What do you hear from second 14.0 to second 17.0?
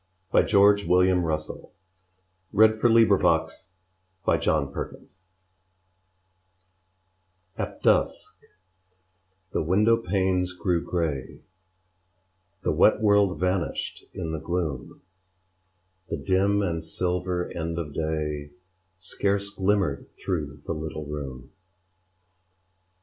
in the gloom; The dim and